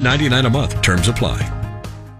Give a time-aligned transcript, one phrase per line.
[0.00, 0.80] 99 a month.
[0.80, 1.54] Terms apply.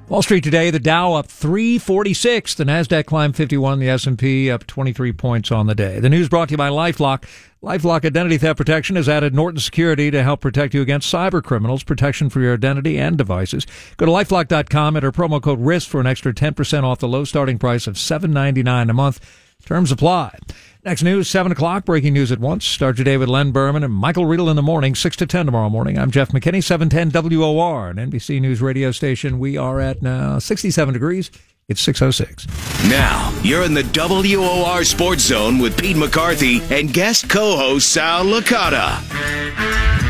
[0.09, 5.13] Wall Street today, the Dow up 346, the Nasdaq climbed 51, the S&P up 23
[5.13, 6.01] points on the day.
[6.01, 7.23] The news brought to you by LifeLock.
[7.63, 11.85] LifeLock Identity Theft Protection has added Norton Security to help protect you against cyber criminals,
[11.85, 13.65] protection for your identity and devices.
[13.97, 17.59] Go to lifelock.com, enter promo code RISK for an extra 10% off the low starting
[17.59, 19.48] price of $7.99 a month.
[19.69, 20.39] Terms apply.
[20.83, 22.65] Next news, 7 o'clock, breaking news at once.
[22.65, 25.69] Start your with Len Berman and Michael Riedel in the morning, 6 to 10 tomorrow
[25.69, 25.99] morning.
[25.99, 29.39] I'm Jeff McKinney, 710 WOR, an NBC News radio station.
[29.39, 31.31] We are at now 67 degrees.
[31.69, 32.47] It's 606.
[32.89, 40.08] Now, you're in the WOR Sports Zone with Pete McCarthy and guest co-host Sal Licata.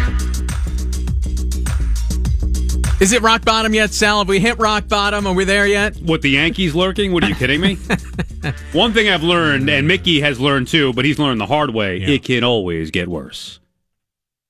[3.01, 4.19] Is it rock bottom yet, Sal?
[4.19, 5.25] Have we hit rock bottom?
[5.27, 5.97] Are we there yet?
[6.03, 7.13] With the Yankees lurking?
[7.13, 7.77] What are you kidding me?
[8.73, 11.99] One thing I've learned, and Mickey has learned too, but he's learned the hard way,
[11.99, 12.09] Yeah.
[12.09, 13.61] it can always get worse.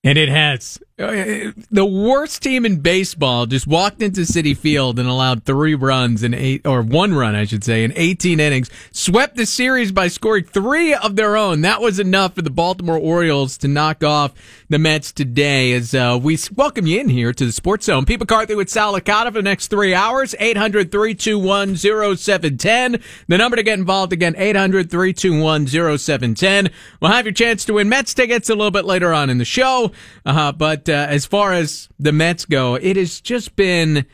[0.02, 0.78] And it has.
[0.98, 6.24] Uh, The worst team in baseball just walked into Citi Field and allowed three runs
[6.24, 8.68] in eight, or one run, I should say, in 18 innings.
[8.90, 11.60] Swept the series by scoring three of their own.
[11.60, 14.32] That was enough for the Baltimore Orioles to knock off
[14.68, 15.72] the Mets today.
[15.72, 18.04] As uh, we welcome you in here to the Sports Zone.
[18.04, 20.34] Pete McCarthy with Sal Licata for the next three hours.
[20.40, 23.00] 800 321 0710.
[23.28, 26.70] The number to get involved again, 800 321 0710.
[27.00, 29.44] We'll have your chance to win Mets tickets a little bit later on in the
[29.44, 29.92] show.
[30.26, 34.06] Uh, but uh, as far as the Mets go, it has just been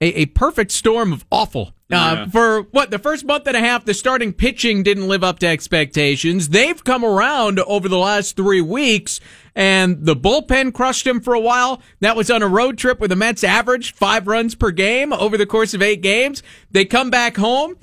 [0.00, 1.68] a, a perfect storm of awful.
[1.90, 2.26] Uh, Yeah.
[2.26, 5.46] For what the first month and a half, the starting pitching didn't live up to
[5.46, 6.48] expectations.
[6.48, 9.20] They've come around over the last three weeks,
[9.54, 11.82] and the bullpen crushed him for a while.
[12.00, 15.36] That was on a road trip where the Mets averaged five runs per game over
[15.36, 16.42] the course of eight games.
[16.70, 17.76] They come back home,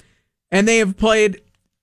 [0.51, 1.41] and they have played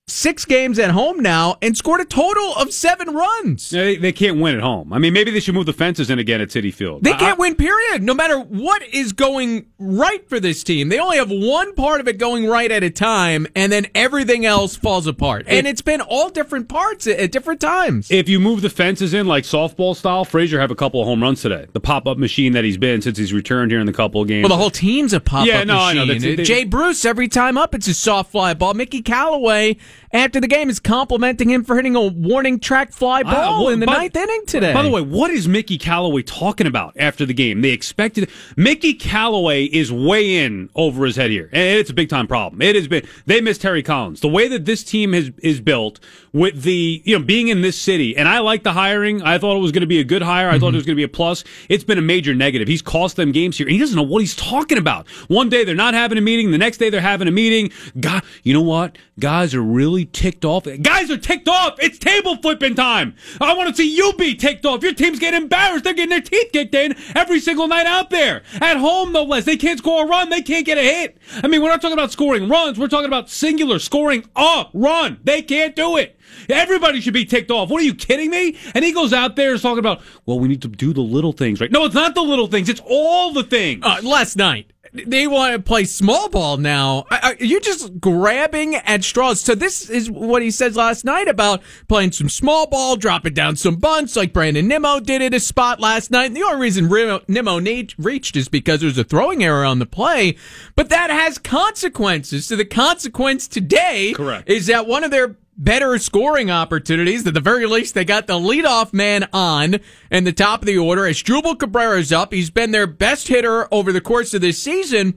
[0.09, 3.71] six games at home now and scored a total of seven runs.
[3.71, 4.93] They, they can't win at home.
[4.93, 7.03] I mean, maybe they should move the fences in again at Citi Field.
[7.03, 8.05] They I- can't win, period.
[8.05, 12.07] No matter what is going right for this team, they only have one part of
[12.07, 15.45] it going right at a time, and then everything else falls apart.
[15.49, 18.09] And it's been all different parts at, at different times.
[18.09, 21.21] If you move the fences in like softball style, Frazier have a couple of home
[21.21, 21.67] runs today.
[21.73, 24.29] The pop up machine that he's been since he's returned here in the couple of
[24.29, 24.45] games.
[24.45, 26.07] well, the whole team's a pop-up Yeah, no, I know.
[26.07, 26.21] machine.
[26.21, 28.75] That's- they- Jay Bruce, every time up, it's a soft fly ball.
[28.75, 29.77] Mickey Callaway,
[30.13, 33.81] after the game, is complimenting him for hitting a warning track fly ball well, in
[33.81, 34.73] the by- ninth inning today.
[34.73, 37.61] By the way, what is Mickey Callaway talking about after the game?
[37.63, 42.09] They expected Mickey Callaway is way in over his head here, and it's a big
[42.09, 42.63] time problem.
[42.63, 44.21] It has been they miss Terry Collins.
[44.21, 46.01] The way that this team is is built
[46.33, 49.23] with the you know being in this city, and I like the hiring.
[49.23, 50.49] I thought it was going to be a good hire.
[50.49, 50.77] I thought it mm-hmm.
[50.77, 51.45] was going to be a plus.
[51.69, 52.69] It's been a major negative.
[52.69, 55.09] He's cost them games here, and he doesn't know what he's talking about.
[55.29, 57.71] One day they're not having a meeting, the next day they're having a meeting.
[57.99, 58.99] God, you know what?
[59.19, 60.67] Guys are really ticked off.
[60.83, 61.77] Guys are ticked off.
[61.79, 63.15] It's table flipping time.
[63.41, 64.83] I want to see you be ticked off.
[64.83, 65.85] Your team's getting embarrassed.
[65.85, 68.43] They're getting their teeth kicked in every single night out there.
[68.61, 69.45] At home, no less.
[69.45, 70.31] They can't score a run.
[70.31, 71.19] They can't get a hit.
[71.43, 72.79] I mean, we're not talking about scoring runs.
[72.79, 75.21] We're talking about singular scoring a run.
[75.25, 76.19] They can't do it.
[76.49, 77.71] Everybody should be ticked off.
[77.71, 78.57] What are you kidding me?
[78.75, 81.01] And he goes out there and is talking about, well, we need to do the
[81.01, 81.71] little things, right?
[81.71, 82.69] No, it's not the little things.
[82.69, 83.85] It's all the things.
[83.85, 84.71] uh, last night.
[85.07, 87.05] They want to play small ball now.
[87.11, 89.41] Are you just grabbing at straws?
[89.41, 93.57] So this is what he says last night about playing some small ball, dropping down
[93.57, 96.27] some bunts like Brandon Nimmo did at a spot last night.
[96.27, 96.89] And the only reason
[97.29, 97.61] Nimmo
[97.99, 100.37] reached is because there was a throwing error on the play.
[100.75, 102.47] But that has consequences.
[102.47, 104.49] So the consequence today Correct.
[104.49, 107.27] is that one of their better scoring opportunities.
[107.27, 109.81] At the very least, they got the leadoff man on
[110.11, 111.03] in the top of the order.
[111.03, 115.17] Asdrubal Cabrera's up, he's been their best hitter over the course of this season.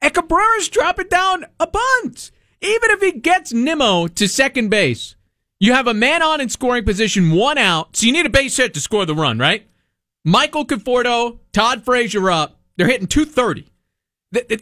[0.00, 2.30] And Cabrera's dropping down a bunt.
[2.60, 5.14] Even if he gets Nimmo to second base,
[5.60, 8.56] you have a man on in scoring position, one out, so you need a base
[8.56, 9.68] hit to score the run, right?
[10.24, 12.60] Michael Conforto, Todd Frazier up.
[12.76, 13.66] They're hitting 230.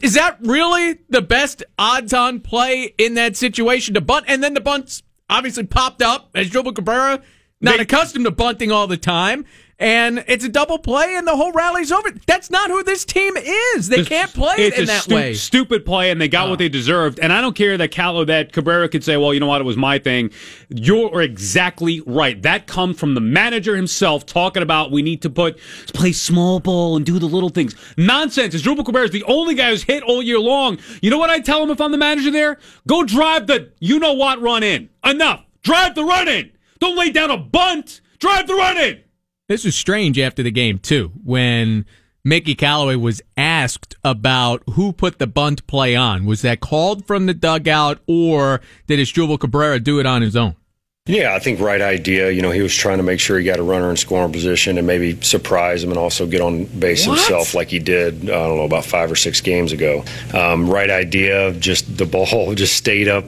[0.01, 4.25] Is that really the best odds on play in that situation to bunt?
[4.27, 7.21] And then the bunts obviously popped up Asdrubal Cabrera,
[7.61, 9.45] not They- accustomed to bunting all the time.
[9.79, 12.11] And it's a double play, and the whole rally's over.
[12.25, 13.89] That's not who this team is.
[13.89, 15.29] They can't play it in that stu- way.
[15.31, 15.33] Oh.
[15.33, 16.55] Stupid play, and they got what oh.
[16.55, 17.19] they deserved.
[17.19, 19.61] And I don't care that Cal- that Cabrera could say, "Well, you know what?
[19.61, 20.31] It was my thing."
[20.69, 22.41] You're exactly right.
[22.41, 25.59] That comes from the manager himself talking about we need to put
[25.93, 27.75] play small ball and do the little things.
[27.97, 28.55] Nonsense.
[28.55, 30.79] Asdrubal Cabrera is the only guy who's hit all year long.
[31.03, 32.57] You know what I tell him if I'm the manager there?
[32.87, 34.89] Go drive the you know what run in.
[35.05, 35.45] Enough.
[35.61, 36.51] Drive the run in.
[36.79, 38.01] Don't lay down a bunt.
[38.17, 39.01] Drive the run in.
[39.47, 41.85] This was strange after the game too, when
[42.23, 46.25] Mickey Callaway was asked about who put the bunt play on.
[46.25, 50.55] Was that called from the dugout, or did Asdrubal Cabrera do it on his own?
[51.05, 52.31] Yeah, I think right idea.
[52.31, 54.77] You know, he was trying to make sure he got a runner in scoring position
[54.77, 57.17] and maybe surprise him and also get on base What?
[57.17, 60.03] himself like he did, I don't know, about five or six games ago.
[60.33, 63.23] Um, right idea, just the ball just stayed up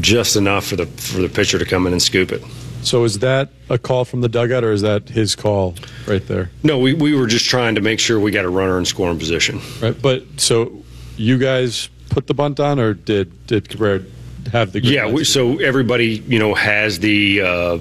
[0.00, 2.42] just enough for the for the pitcher to come in and scoop it.
[2.86, 5.74] So is that a call from the dugout, or is that his call
[6.06, 6.50] right there?
[6.62, 9.18] No, we, we were just trying to make sure we got a runner in scoring
[9.18, 9.60] position.
[9.82, 10.84] Right, but so
[11.16, 14.04] you guys put the bunt on, or did did Cabrera
[14.52, 14.84] have the?
[14.84, 17.78] Yeah, we, so everybody, you know, has the uh,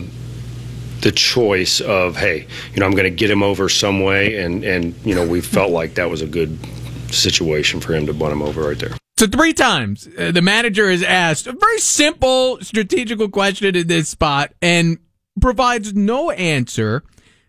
[1.02, 4.64] the choice of, hey, you know, I'm going to get him over some way, and
[4.64, 6.58] and you know, we felt like that was a good
[7.12, 8.98] situation for him to bunt him over right there.
[9.18, 14.10] So three times uh, the manager is asked a very simple strategical question in this
[14.10, 14.98] spot and
[15.40, 17.04] provides no answer.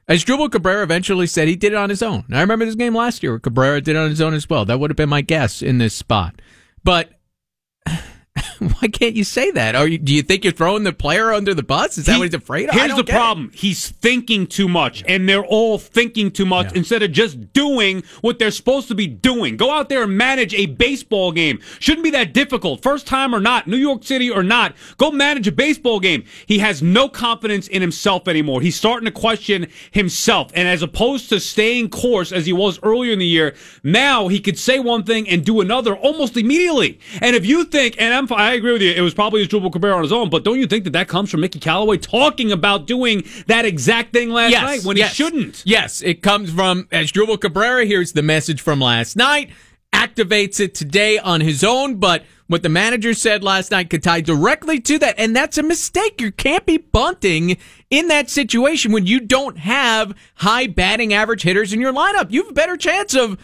[0.08, 2.24] Asdrubal Cabrera eventually said, he did it on his own.
[2.30, 4.64] I remember this game last year where Cabrera did it on his own as well.
[4.64, 6.40] That would have been my guess in this spot.
[6.84, 7.10] But
[8.58, 9.74] why can't you say that?
[9.74, 11.98] Are you, do you think you're throwing the player under the bus?
[11.98, 12.74] Is that He- what he's afraid of?
[12.74, 13.18] Here's the get it.
[13.18, 13.50] problem.
[13.54, 18.38] He's thinking too much, and they're all thinking too much instead of just doing what
[18.38, 19.56] they're supposed to be doing.
[19.56, 21.60] Go out there and manage a baseball game.
[21.78, 22.82] Shouldn't be that difficult.
[22.82, 26.24] First time or not, New York City or not, go manage a baseball game.
[26.46, 28.60] He has no confidence in himself anymore.
[28.60, 30.50] He's starting to question himself.
[30.54, 34.40] And as opposed to staying course as he was earlier in the year, now he
[34.40, 36.98] could say one thing and do another almost immediately.
[37.20, 39.96] And if you think, and I'm, I agree with you, it was probably Asdrubal Cabrera
[39.96, 42.86] on his own, but don't you think that that comes from Mickey Callaway talking about
[42.86, 45.10] doing that exact thing last night when yes.
[45.10, 45.62] he shouldn't?
[45.66, 47.84] Yes, it comes from as Asdrubal Cabrera.
[47.86, 49.50] Here's the message from last night.
[49.92, 54.20] Activates it today on his own, but what the manager said last night could tie
[54.20, 56.20] directly to that, and that's a mistake.
[56.20, 57.56] You can't be bunting
[57.90, 62.30] in that situation when you don't have high batting average hitters in your lineup.
[62.30, 63.38] You have a better chance of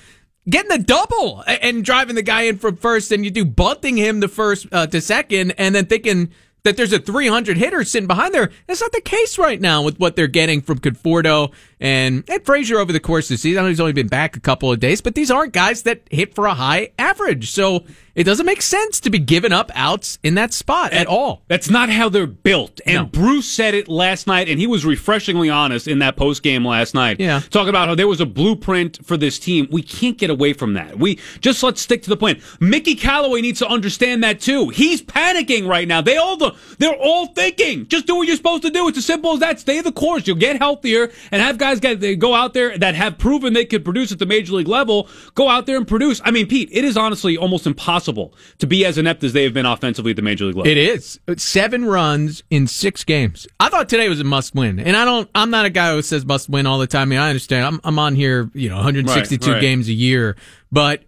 [0.49, 4.21] getting the double and driving the guy in from first and you do bunting him
[4.21, 6.33] to first uh, to second, and then thinking
[6.65, 8.51] that there's a 300 hitter sitting behind there.
[8.67, 11.53] That's not the case right now with what they're getting from Conforto
[11.83, 13.67] and Ed Frazier over the course of the season.
[13.67, 16.47] He's only been back a couple of days, but these aren't guys that hit for
[16.47, 17.51] a high average.
[17.51, 17.85] So
[18.15, 21.43] it doesn't make sense to be giving up outs in that spot at all.
[21.49, 22.81] That's not how they're built.
[22.87, 23.05] And No.
[23.07, 26.95] Bruce said it last night, and he was refreshingly honest in that post game last
[26.95, 27.19] night.
[27.21, 27.41] Yeah.
[27.51, 29.67] Talking about how there was a blueprint for this team.
[29.71, 30.99] We can't get away from that.
[30.99, 32.41] We just let's stick to the plan.
[32.61, 34.69] Mickey Callaway needs to understand that too.
[34.69, 36.01] He's panicking right now.
[36.03, 37.89] They all the they're all thinking.
[37.89, 38.87] Just do what you're supposed to do.
[38.89, 39.59] It's as simple as that.
[39.59, 40.27] Stay the course.
[40.27, 43.65] You'll get healthier and have guys get they go out there that have proven they
[43.65, 45.09] could produce at the major league level.
[45.35, 46.21] Go out there and produce.
[46.25, 49.53] I mean, Pete, it is honestly almost impossible to be as inept as they have
[49.55, 50.71] been offensively at the major league level.
[50.71, 53.47] It is seven runs in six games.
[53.61, 55.29] I thought today was a must win, and I don't.
[55.35, 57.03] I'm not a guy who says must win all the time.
[57.03, 57.65] I mean, I understand.
[57.67, 59.61] I'm I'm on here, you know, 162 Right, right.
[59.61, 60.37] games a year,
[60.71, 61.03] but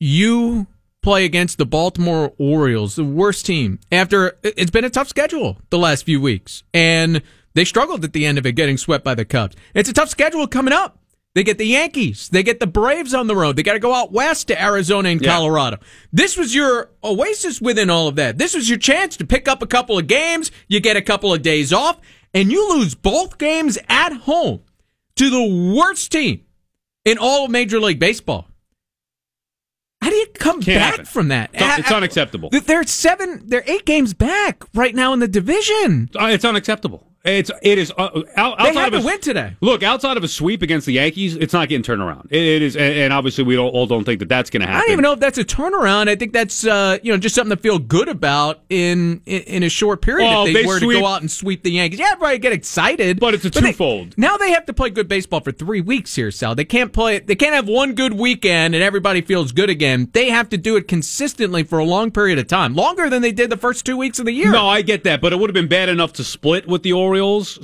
[0.00, 0.66] you
[1.02, 3.78] play against the Baltimore Orioles, the worst team.
[3.90, 7.22] After it's been a tough schedule the last few weeks, and
[7.54, 9.56] they struggled at the end of it, getting swept by the Cubs.
[9.74, 10.98] It's a tough schedule coming up.
[11.34, 12.28] They get the Yankees.
[12.28, 13.56] They get the Braves on the road.
[13.56, 15.30] They got to go out west to Arizona and Yeah.
[15.34, 15.78] Colorado.
[16.12, 18.36] This was your oasis within all of that.
[18.36, 20.50] This was your chance to pick up a couple of games.
[20.68, 21.98] You get a couple of days off,
[22.34, 24.60] and you lose both games at home
[25.16, 26.44] to the worst team
[27.06, 28.46] in all of Major League Baseball.
[30.02, 31.04] How do you come Can't back happen.
[31.06, 31.50] from that?
[31.54, 32.50] It's it's unacceptable.
[32.50, 33.44] They're seven.
[33.46, 36.10] They're eight games back right now in the division.
[36.18, 37.06] Uh, It's unacceptable.
[37.24, 39.56] It's it is uh, out, They outside had of to a, win today.
[39.60, 42.26] Look, outside of a sweep against the Yankees, it's not getting turned around.
[42.32, 44.66] It, it is, and, and obviously we don't, all don't think that that's going to
[44.66, 44.78] happen.
[44.78, 46.08] I don't even know if that's a turnaround.
[46.08, 49.62] I think that's uh, you know just something to feel good about in in, in
[49.62, 50.26] a short period.
[50.26, 52.38] Well, if they, they were sweep- to go out and sweep the Yankees, yeah, everybody
[52.38, 53.20] get excited.
[53.20, 54.18] But it's a they- twofold.
[54.18, 56.56] now they have to play good baseball for three weeks here, Sal.
[56.56, 57.20] They can't play.
[57.20, 60.08] They can't have one good weekend and everybody feels good again.
[60.12, 63.30] They have to do it consistently for a long period of time, longer than they
[63.30, 64.50] did the first two weeks of the year.
[64.50, 66.92] No, I get that, but it would have been bad enough to split with the
[66.92, 67.11] Orioles.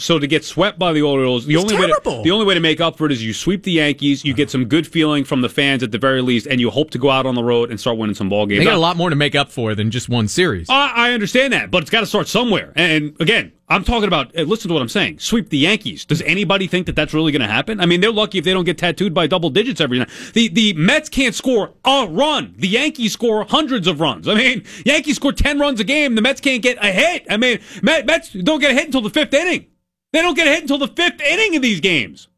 [0.03, 2.55] So to get swept by the Orioles, the It's only way to, the only way
[2.55, 5.25] to make up for it is you sweep the Yankees, you get some good feeling
[5.25, 7.45] from the fans at the very least, and you hope to go out on the
[7.45, 8.61] road and start winning some ball games.
[8.61, 10.69] they got a lot more to make up for than just one series.
[10.69, 12.73] I, I understand that, but it's got to start somewhere.
[12.77, 14.37] And again, I'm talking about.
[14.37, 15.19] uh, Listen to what I'm saying.
[15.19, 16.05] Sweep the Yankees.
[16.05, 17.81] Does anybody think that that's really going to happen?
[17.81, 20.09] I mean, they're lucky if they don't get tattooed by double digits every night.
[20.33, 22.55] The the Mets can't score a run.
[22.57, 24.27] The Yankees score hundreds of runs.
[24.27, 26.15] I mean, Yankees score ten runs a game.
[26.15, 27.27] The Mets can't get a hit.
[27.29, 29.67] I mean, Met, Mets don't get a hit until the fifth inning.
[30.13, 32.29] They don't get a hit until the fifth inning of these games.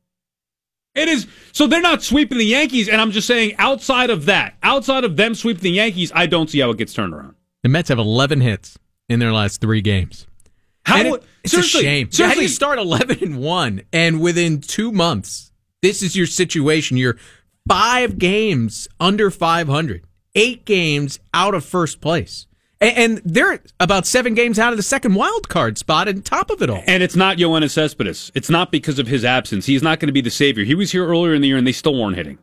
[0.96, 4.56] It is so they're not sweeping the Yankees, and I'm just saying outside of that,
[4.64, 7.36] outside of them sweeping the Yankees, I don't see how it gets turned around.
[7.62, 8.76] The Mets have 11 hits
[9.08, 10.26] in their last three games.
[10.90, 12.06] How it- it's seriously, a shame.
[12.06, 16.26] How do seriously, you start 11 and 1 and within 2 months this is your
[16.26, 17.16] situation you're
[17.68, 20.02] 5 games under 500,
[20.34, 22.46] 8 games out of first place.
[22.80, 26.50] and, and they're about seven games out of the second wild card spot, and top
[26.50, 26.82] of it all.
[26.86, 28.32] And it's not Yoenis Cespedes.
[28.34, 29.66] It's not because of his absence.
[29.66, 30.64] He's not going to be the savior.
[30.64, 32.38] He was here earlier in the year, and they still weren't hitting.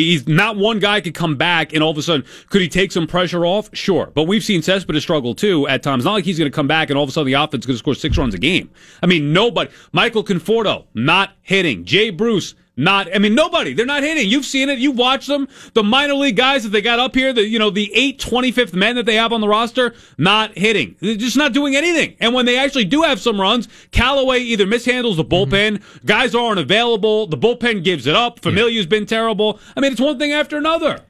[0.00, 2.92] He's not one guy could come back and all of a sudden could he take
[2.92, 3.68] some pressure off?
[3.72, 6.04] Sure, but we've seen Cespedes struggle too at times.
[6.04, 7.66] Not like he's going to come back and all of a sudden the offense is
[7.66, 8.70] going to score six runs a game.
[9.02, 9.70] I mean, nobody.
[9.92, 11.84] Michael Conforto not hitting.
[11.84, 13.72] Jay Bruce not, I mean, nobody.
[13.72, 14.28] They're not hitting.
[14.28, 14.78] You've seen it.
[14.78, 15.48] You've watched them.
[15.74, 18.74] The minor league guys that they got up here, the, you know, the eight 25th
[18.74, 20.96] men that they have on the roster, not hitting.
[21.00, 22.16] They're just not doing anything.
[22.20, 26.06] And when they actually do have some runs, Callaway either mishandles the bullpen, mm-hmm.
[26.06, 28.90] guys aren't available, the bullpen gives it up, Familia's yeah.
[28.90, 29.60] been terrible.
[29.76, 31.02] I mean, it's one thing after another.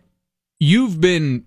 [0.60, 1.46] You've been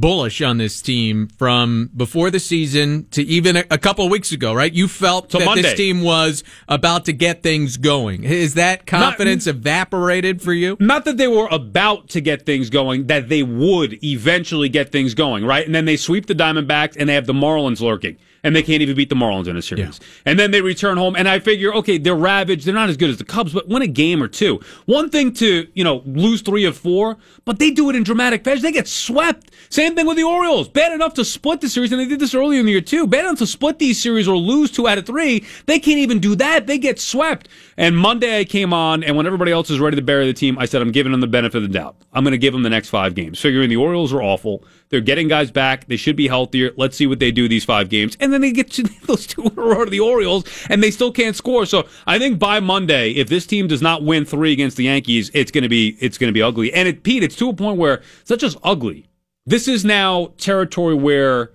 [0.00, 4.32] bullish on this team from before the season to even a, a couple of weeks
[4.32, 4.72] ago, right?
[4.72, 5.62] You felt that Monday.
[5.62, 8.24] this team was about to get things going.
[8.24, 10.76] Is that confidence not, evaporated for you?
[10.80, 15.14] Not that they were about to get things going, that they would eventually get things
[15.14, 15.64] going, right?
[15.64, 18.82] And then they sweep the Diamondbacks and they have the Marlins lurking and they can't
[18.82, 20.00] even beat the Marlins in a series.
[20.00, 20.06] Yeah.
[20.26, 22.66] And then they return home, and I figure, okay, they're ravaged.
[22.66, 24.60] They're not as good as the Cubs, but win a game or two.
[24.86, 28.44] One thing to, you know, lose three of four, but they do it in dramatic
[28.44, 28.62] fashion.
[28.62, 29.50] They get swept.
[29.68, 30.68] Same thing with the Orioles.
[30.68, 33.06] Bad enough to split the series, and they did this earlier in the year too.
[33.06, 35.44] Bad enough to split these series or lose two out of three.
[35.66, 36.66] They can't even do that.
[36.66, 37.48] They get swept.
[37.76, 40.58] And Monday I came on, and when everybody else is ready to bury the team,
[40.58, 41.96] I said, I'm giving them the benefit of the doubt.
[42.12, 44.64] I'm going to give them the next five games, figuring the Orioles are awful.
[44.88, 45.86] They're getting guys back.
[45.86, 46.72] They should be healthier.
[46.76, 48.16] Let's see what they do these five games.
[48.20, 50.90] And then they get to those two in a row to the Orioles, and they
[50.90, 51.66] still can't score.
[51.66, 55.30] So I think by Monday, if this team does not win three against the Yankees,
[55.34, 56.72] it's going to be it's going to be ugly.
[56.72, 59.06] And it, Pete, it's to a point where it's not just ugly.
[59.44, 61.52] This is now territory where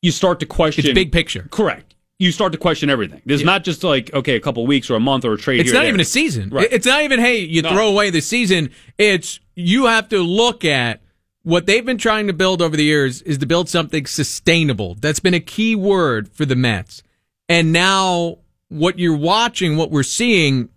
[0.00, 0.86] you start to question.
[0.86, 1.46] It's big picture.
[1.50, 3.22] Correct you start to question everything.
[3.24, 3.46] There's yeah.
[3.46, 5.60] not just like okay, a couple weeks or a month or a trade.
[5.60, 6.50] It's not even a season.
[6.50, 6.68] Right.
[6.70, 7.70] It's not even hey, you no.
[7.70, 8.70] throw away the season.
[8.98, 11.00] It's you have to look at
[11.42, 14.94] what they've been trying to build over the years is to build something sustainable.
[14.94, 17.02] That's been a key word for the Mets.
[17.48, 20.68] And now what you're watching, what we're seeing,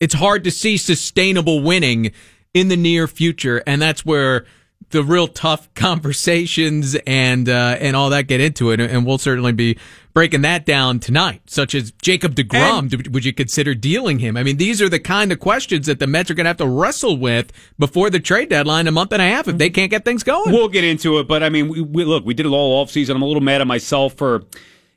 [0.00, 2.12] it's hard to see sustainable winning
[2.54, 3.62] in the near future.
[3.66, 4.46] And that's where
[4.90, 9.52] the real tough conversations and uh, and all that get into it, and we'll certainly
[9.52, 9.78] be
[10.16, 11.42] breaking that down tonight.
[11.44, 14.34] Such as Jacob Degrom, and, would you consider dealing him?
[14.38, 16.56] I mean, these are the kind of questions that the Mets are going to have
[16.56, 19.90] to wrestle with before the trade deadline, a month and a half, if they can't
[19.90, 20.54] get things going.
[20.54, 22.90] We'll get into it, but I mean, we, we, look, we did it all off
[22.90, 23.14] season.
[23.14, 24.44] I'm a little mad at myself for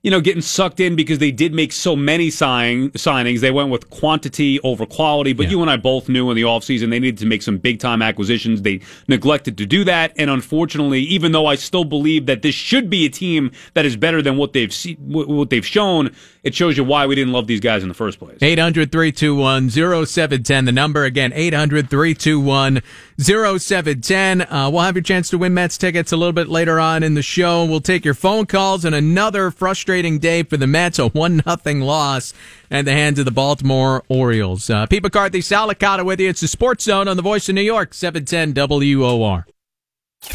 [0.01, 3.41] you know, getting sucked in because they did make so many sign, signings.
[3.41, 5.49] They went with quantity over quality, but yeah.
[5.49, 8.01] you and I both knew in the offseason they needed to make some big time
[8.01, 8.61] acquisitions.
[8.61, 8.79] They
[9.09, 10.13] neglected to do that.
[10.15, 13.97] And unfortunately, even though I still believe that this should be a team that is
[13.97, 17.47] better than what they've see, what they've shown, it shows you why we didn't love
[17.47, 18.37] these guys in the first place.
[18.41, 20.63] 800 321 0710.
[20.63, 22.81] The number again, 800 321
[23.19, 24.41] 0710.
[24.43, 27.15] Uh, we'll have your chance to win Mets tickets a little bit later on in
[27.15, 27.65] the show.
[27.65, 31.81] We'll take your phone calls and another frustrating day for the Mets, a 1 nothing
[31.81, 32.33] loss
[32.69, 34.69] at the hands of the Baltimore Orioles.
[34.69, 36.29] Uh, Pete McCarthy, Sal Licata with you.
[36.29, 39.47] It's the Sports Zone on the Voice of New York, 710 WOR.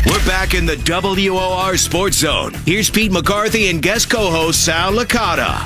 [0.07, 2.55] We're back in the WOR Sports Zone.
[2.67, 5.61] Here's Pete McCarthy and guest co-host Sal Licata.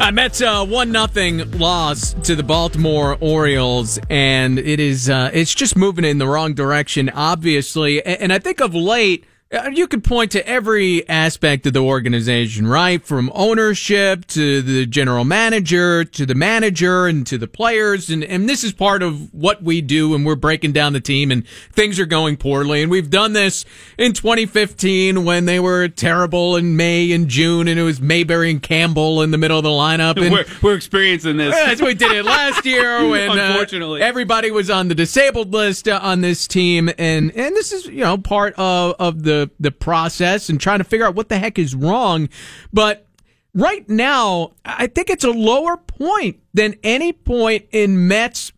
[0.00, 5.54] I met a one nothing loss to the Baltimore Orioles, and it is uh, it's
[5.54, 8.04] just moving in the wrong direction, obviously.
[8.04, 9.24] And I think of late
[9.72, 13.04] you could point to every aspect of the organization, right?
[13.04, 18.10] From ownership to the general manager to the manager and to the players.
[18.10, 21.30] And, and this is part of what we do And we're breaking down the team
[21.30, 22.82] and things are going poorly.
[22.82, 23.64] And we've done this
[23.98, 28.62] in 2015 when they were terrible in May and June and it was Mayberry and
[28.62, 30.16] Campbell in the middle of the lineup.
[30.16, 31.54] And we're, we're experiencing this.
[31.56, 34.02] As we did it last year when uh, Unfortunately.
[34.02, 36.88] Uh, everybody was on the disabled list uh, on this team.
[36.98, 40.84] And, and this is, you know, part of, of the the process and trying to
[40.84, 42.28] figure out what the heck is wrong.
[42.72, 43.06] But
[43.54, 48.52] right now, I think it's a lower point than any point in Mets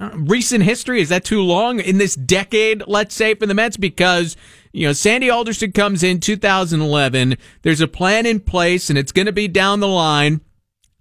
[0.00, 1.00] uh, recent history.
[1.00, 2.84] Is that too long in this decade?
[2.86, 4.36] Let's say for the Mets because
[4.72, 7.36] you know Sandy Alderson comes in 2011.
[7.62, 10.40] There's a plan in place, and it's going to be down the line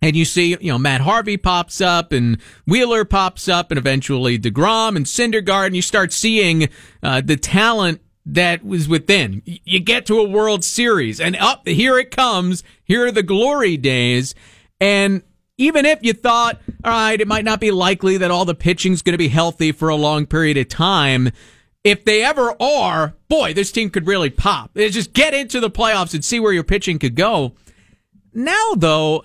[0.02, 4.38] and you see, you know, Matt Harvey pops up and Wheeler pops up and eventually
[4.38, 6.70] DeGrom and Syndergaard and you start seeing
[7.02, 9.42] uh, the talent that was within.
[9.46, 12.64] You get to a World Series and up here it comes.
[12.84, 14.36] Here are the glory days.
[14.82, 15.24] And
[15.58, 19.02] even if you thought, all right, it might not be likely that all the pitching's
[19.02, 21.32] going to be healthy for a long period of time.
[21.84, 24.72] If they ever are, boy, this team could really pop.
[24.76, 27.54] It's just get into the playoffs and see where your pitching could go.
[28.34, 29.24] Now, though,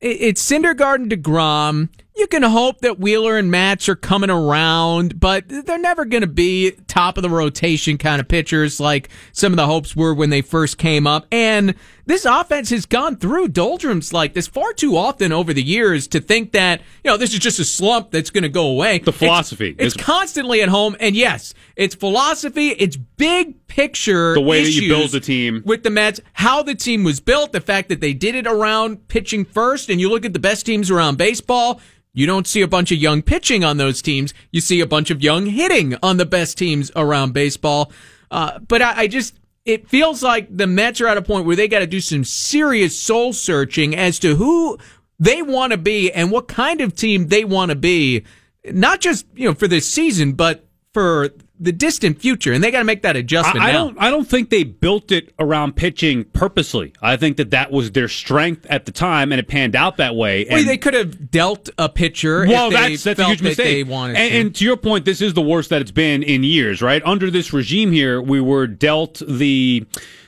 [0.00, 1.88] it's Syndergaard and DeGrom.
[2.16, 6.26] You can hope that Wheeler and Matz are coming around, but they're never going to
[6.26, 10.30] be top of the rotation kind of pitchers like some of the hopes were when
[10.30, 11.26] they first came up.
[11.30, 11.74] And
[12.06, 16.20] this offense has gone through doldrums like this far too often over the years to
[16.20, 19.00] think that, you know, this is just a slump that's going to go away.
[19.00, 19.76] The philosophy.
[19.78, 20.96] It's, it's, constantly at home.
[20.98, 22.68] And yes, it's philosophy.
[22.68, 24.32] It's big picture.
[24.32, 25.62] The way that you build the team.
[25.66, 29.08] With the Mets, how the team was built, the fact that they did it around
[29.08, 29.90] pitching first.
[29.90, 31.80] And you look at the best teams around baseball
[32.16, 34.32] you don't see a bunch of young pitching on those teams.
[34.50, 37.92] You see a bunch of young hitting on the best teams around baseball.
[38.30, 41.56] Uh, but I, I just, it feels like the Mets are at a point where
[41.56, 44.78] they got to do some serious soul searching as to who
[45.18, 48.24] they want to be and what kind of team they want to be.
[48.64, 50.65] Not just, you know, for this season, but
[50.96, 51.28] for
[51.60, 53.62] the distant future, and they got to make that adjustment.
[53.62, 53.98] I, I don't.
[54.00, 56.94] I don't think they built it around pitching purposely.
[57.02, 60.16] I think that that was their strength at the time, and it panned out that
[60.16, 60.46] way.
[60.46, 62.46] And, well, they could have dealt a pitcher.
[62.46, 63.86] Well, that's that's a huge mistake.
[63.86, 64.22] And, to.
[64.22, 66.80] and, to your point, this is the worst that it's been in years.
[66.80, 69.84] Right under this regime here, we were dealt the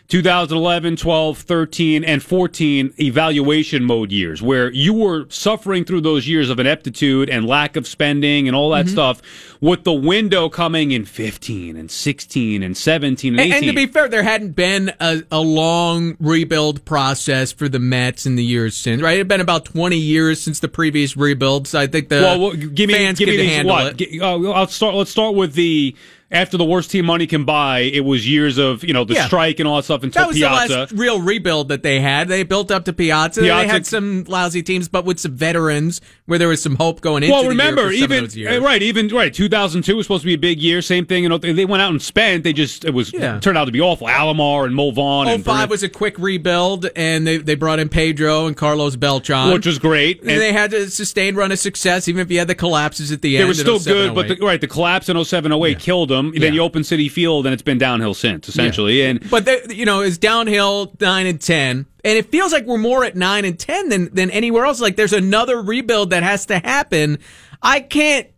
[0.08, 6.48] 2011, 12, 13, and 14 evaluation mode years where you were suffering through those years
[6.48, 8.94] of ineptitude and lack of spending and all that mm-hmm.
[8.94, 9.20] stuff
[9.60, 13.52] with the window coming in 15 and 16 and 17 and 18.
[13.52, 17.78] And, and to be fair, there hadn't been a, a, long rebuild process for the
[17.78, 19.16] Mets in the years since, right?
[19.16, 21.68] It had been about 20 years since the previous rebuild.
[21.68, 24.00] So I think the well, well give me, fans give me these, handle what?
[24.00, 24.22] it.
[24.22, 25.94] Uh, I'll start, let's start with the
[26.30, 29.26] after the worst team money can buy, it was years of you know the yeah.
[29.26, 30.68] strike and all that stuff until that was Piazza.
[30.68, 32.28] the last real rebuild that they had.
[32.28, 33.40] They built up to Piazza.
[33.40, 33.66] Piazza.
[33.66, 37.22] They had some lousy teams, but with some veterans where there was some hope going
[37.22, 37.32] into.
[37.32, 38.24] Well, remember even
[38.62, 39.32] right, even right.
[39.32, 40.82] 2002 was supposed to be a big year.
[40.82, 41.22] Same thing.
[41.22, 42.44] You know, they went out and spent.
[42.44, 43.40] They just it was yeah.
[43.40, 44.06] turned out to be awful.
[44.06, 45.28] Alomar and Vaughn.
[45.28, 49.52] and 05 was a quick rebuild, and they they brought in Pedro and Carlos Beltran,
[49.54, 50.20] which was great.
[50.20, 53.12] And, and they had a sustained run of success, even if you had the collapses
[53.12, 53.44] at the end.
[53.44, 55.78] They were still good, but the, oh oh right, the collapse in 07 08 yeah.
[55.78, 56.17] killed them.
[56.22, 59.02] Then you open Citi Field, and it's been downhill since essentially.
[59.02, 62.78] And but they, you know, it's downhill nine and ten and it feels like we're
[62.78, 64.80] more at nine and ten than than anywhere else.
[64.80, 67.18] Like there's another rebuild that has to happen.
[67.62, 68.28] I can't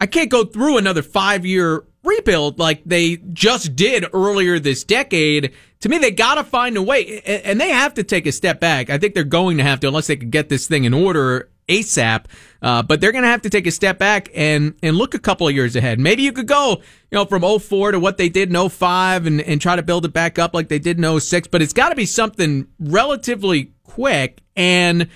[0.00, 5.52] I can't go through another five year rebuild like they just did earlier this decade.
[5.80, 8.60] To me, they got to find a way, and they have to take a step
[8.60, 8.90] back.
[8.90, 11.48] I think they're going to have to, unless they can get this thing in order
[11.80, 12.24] ASAP.
[12.60, 15.18] Uh, but they're going to have to take a step back and, and look a
[15.18, 15.98] couple of years ahead.
[15.98, 16.80] Maybe you could go,
[17.10, 20.04] you know, from 04 to what they did in 05 and, and try to build
[20.04, 21.48] it back up like they did in 06.
[21.48, 25.08] But it's got to be something relatively quick and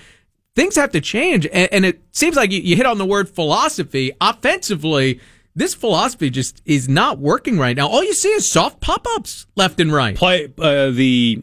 [0.55, 1.45] things have to change.
[1.45, 4.11] And, and it seems like you, you hit on the word philosophy.
[4.19, 5.21] Offensively,
[5.55, 7.87] this philosophy just is not working right now.
[7.87, 10.15] All you see is soft pop ups left and right.
[10.15, 11.41] Play uh, the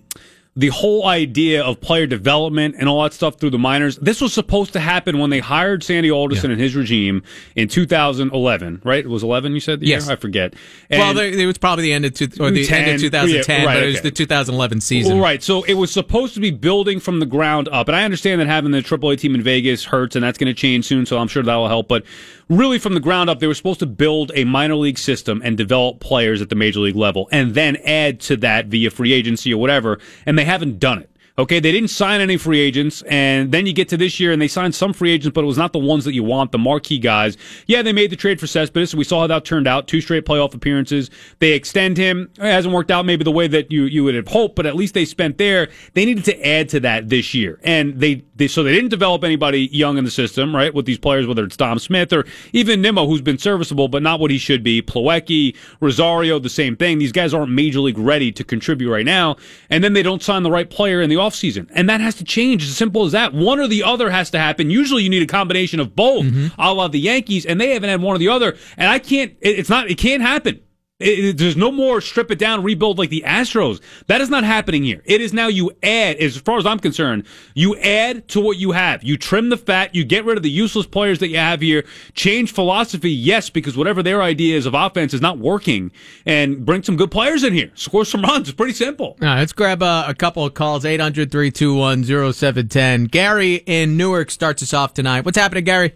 [0.57, 3.97] the whole idea of player development and all that stuff through the minors.
[3.97, 6.55] This was supposed to happen when they hired Sandy Alderson yeah.
[6.55, 7.25] and his regime
[7.57, 9.05] in 2011, right?
[9.05, 9.83] It was 11, you said?
[9.83, 10.07] yes.
[10.07, 10.13] Year?
[10.13, 10.55] I forget.
[10.91, 13.61] And well, it was probably the end of, two, or the 10, end of 2010,
[13.61, 14.03] yeah, right, but it was okay.
[14.03, 15.19] the 2011 season.
[15.19, 15.43] Right.
[15.43, 17.89] So it was supposed to be building from the ground up.
[17.89, 20.55] And I understand that having the AAA team in Vegas hurts, and that's going to
[20.55, 21.89] change soon, so I'm sure that will help.
[21.89, 22.05] But
[22.49, 25.57] really from the ground up, they were supposed to build a minor league system and
[25.57, 29.53] develop players at the major league level and then add to that via free agency
[29.53, 29.99] or whatever.
[30.27, 31.11] And they haven't done it.
[31.37, 34.41] Okay, they didn't sign any free agents, and then you get to this year and
[34.41, 36.59] they signed some free agents, but it was not the ones that you want, the
[36.59, 37.37] marquee guys.
[37.67, 38.95] Yeah, they made the trade for Cespedes.
[38.95, 39.89] We saw how that turned out.
[39.89, 41.11] Two straight playoff appearances.
[41.41, 42.31] They extend him.
[42.39, 44.77] It hasn't worked out maybe the way that you, you would have hoped, but at
[44.77, 45.71] least they spent there.
[45.95, 47.59] They needed to add to that this year.
[47.65, 50.73] And they, they so they didn't develop anybody young in the system, right?
[50.73, 54.21] With these players, whether it's Dom Smith or even Nimmo, who's been serviceable, but not
[54.21, 54.83] what he should be.
[54.83, 56.99] Plawecki, Rosario, the same thing.
[56.99, 59.35] These guys aren't major league ready to contribute right now.
[59.69, 61.69] And then they don't sign the right player in the offseason.
[61.75, 62.63] And that has to change.
[62.63, 63.33] It's as simple as that.
[63.35, 64.71] One or the other has to happen.
[64.71, 66.61] Usually you need a combination of both, mm-hmm.
[66.61, 68.57] a la the Yankees, and they haven't had one or the other.
[68.77, 70.61] And I can't, it, it's not, it can't happen.
[71.05, 73.83] It, it, there's no more strip it down, rebuild like the Astros.
[74.07, 75.03] That is not happening here.
[75.05, 78.73] It is now you add, as far as I'm concerned, you add to what you
[78.73, 79.05] have.
[79.05, 81.85] You trim the fat, you get rid of the useless players that you have here,
[82.15, 85.93] change philosophy, yes, because whatever their idea is of offense is not working,
[86.25, 87.71] and bring some good players in here.
[87.75, 88.49] Score some runs.
[88.49, 89.19] It's pretty simple.
[89.21, 93.05] All right, let's grab a, a couple of calls 800 321 0710.
[93.05, 95.27] Gary in Newark starts us off tonight.
[95.27, 95.93] What's happening, Gary?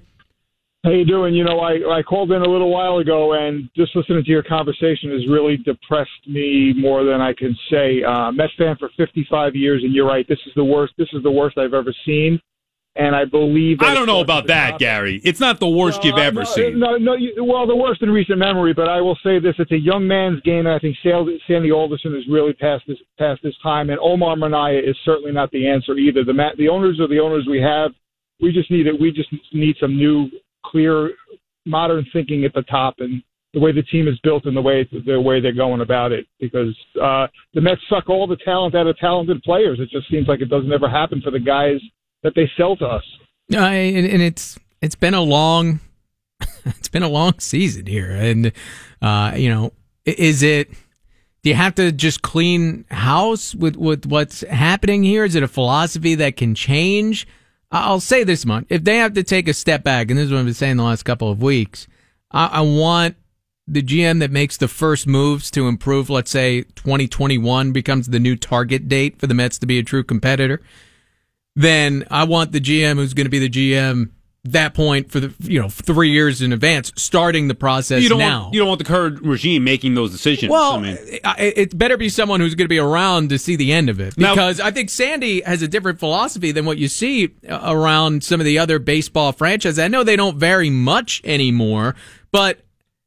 [0.88, 1.34] How you doing?
[1.34, 4.42] You know, I, I called in a little while ago, and just listening to your
[4.42, 8.02] conversation has really depressed me more than I can say.
[8.02, 10.26] Uh, Mets fan for 55 years, and you're right.
[10.26, 10.94] This is the worst.
[10.96, 12.40] This is the worst I've ever seen,
[12.96, 13.82] and I believe.
[13.82, 15.20] I don't know about that, Gary.
[15.24, 16.78] It's not the worst uh, you've ever no, seen.
[16.78, 17.18] No, no.
[17.44, 20.40] Well, the worst in recent memory, but I will say this: it's a young man's
[20.40, 24.36] game, and I think Sandy Alderson has really passed this past this time, and Omar
[24.36, 26.24] Minaya is certainly not the answer either.
[26.24, 27.92] The the owners are the owners we have
[28.40, 28.98] we just need it.
[28.98, 30.30] We just need some new,
[30.64, 31.10] clear,
[31.66, 33.22] modern thinking at the top and
[33.54, 36.26] the way the team is built and the way the way they're going about it.
[36.40, 39.78] Because uh, the Mets suck all the talent out of talented players.
[39.80, 41.80] It just seems like it doesn't ever happen for the guys
[42.22, 43.04] that they sell to us.
[43.52, 45.80] Uh, and, and it's it's been a long
[46.64, 48.52] it's been a long season here, and
[49.02, 49.72] uh, you know,
[50.04, 50.70] is it?
[51.42, 55.24] Do you have to just clean house with with what's happening here?
[55.24, 57.26] Is it a philosophy that can change?
[57.70, 60.32] I'll say this much: if they have to take a step back, and this is
[60.32, 61.86] what I've been saying the last couple of weeks,
[62.30, 63.16] I, I want
[63.66, 66.08] the GM that makes the first moves to improve.
[66.08, 70.02] Let's say 2021 becomes the new target date for the Mets to be a true
[70.02, 70.62] competitor
[71.58, 74.10] then I want the GM who's going to be the GM
[74.44, 78.18] that point for the you know three years in advance, starting the process You don't
[78.18, 78.42] now.
[78.42, 80.50] want you don't want the current regime making those decisions.
[80.50, 80.98] well, I mean,
[81.38, 84.16] it better be someone who's going to be around to see the end of it
[84.16, 88.22] Now- because I think Sandy has a different philosophy than what you see uh, around
[88.24, 89.78] some of the other baseball franchises.
[89.78, 91.94] I know they don't vary much anymore,
[92.32, 92.60] but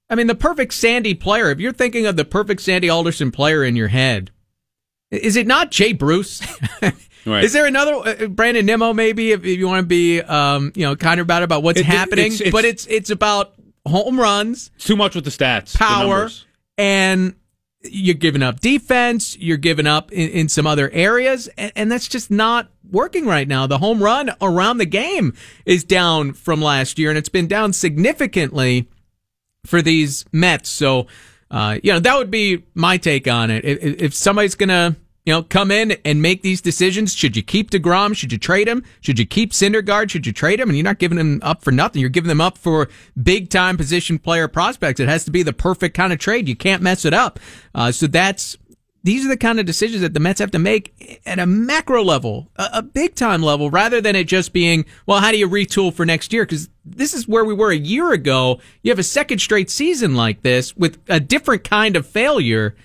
[0.10, 1.50] I mean the perfect Sandy player.
[1.50, 4.32] If you're thinking of the perfect Sandy Alderson player in your head,
[5.10, 6.42] is it not Jay Bruce?
[7.26, 7.44] Right.
[7.44, 8.94] Is there another uh, Brandon Nimmo?
[8.94, 11.80] Maybe if, if you want to be, um, you know, kind of about about what's
[11.80, 13.54] It- happening, it's- it's- but it's it's about
[13.88, 16.46] home runs, too much with the stats, the power, numbers.
[16.78, 17.36] and
[17.84, 19.36] you're giving up defense.
[19.40, 23.48] You're giving up in, in some other areas, and, and that's just not working right
[23.48, 23.66] now.
[23.66, 25.34] The home run around the game
[25.66, 28.88] is down from last year, and it's been down significantly
[29.66, 30.70] for these Mets.
[30.70, 31.08] So,
[31.50, 33.66] uh, you know, that would be my take on it.
[33.66, 37.70] If, if somebody's gonna, you know, come in and make these decisions, should you keep
[37.70, 38.16] Degrom?
[38.16, 38.84] Should you trade him?
[39.02, 40.10] Should you keep Syndergaard?
[40.10, 40.70] Should you trade him?
[40.70, 42.02] And you're not giving them up for nothing.
[42.02, 42.90] You're giving them up for
[43.22, 45.00] big time position player prospects.
[45.00, 46.50] It has to be the perfect kind of trade.
[46.50, 47.40] You can't mess it up.
[47.76, 48.58] Uh, so that's
[49.04, 52.04] these are the kind of decisions that the Mets have to make at a macro
[52.04, 55.50] level, a, a big time level, rather than it just being, well, how do you
[55.50, 56.46] retool for next year?
[56.46, 58.60] Because this is where we were a year ago.
[58.84, 62.76] You have a second straight season like this with a different kind of failure.